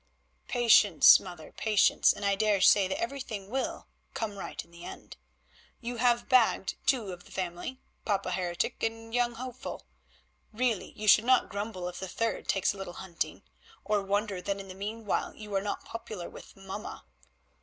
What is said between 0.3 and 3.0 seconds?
"Patience, mother, patience, and I dare say that